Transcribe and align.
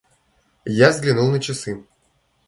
Я 0.75 0.89
взглянул 0.89 1.29
на 1.29 1.39
часы. 1.39 1.75